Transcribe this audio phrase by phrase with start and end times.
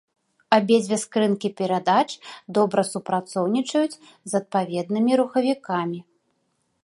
[0.55, 2.07] Абедзве скрынкі перадач
[2.59, 3.99] добра супрацоўнічаюць
[4.33, 5.99] з адпаведнымі рухавікамі.